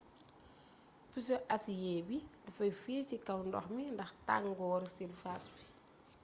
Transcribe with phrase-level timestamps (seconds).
[1.11, 5.63] puso asiyee bi dafay feey ci kaw ndox mi ndax tangooru sirfaas bi